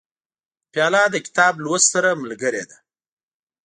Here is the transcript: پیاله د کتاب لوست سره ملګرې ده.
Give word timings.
پیاله 0.71 1.03
د 1.13 1.15
کتاب 1.25 1.53
لوست 1.63 1.87
سره 1.93 2.09
ملګرې 2.23 2.63
ده. 2.69 2.77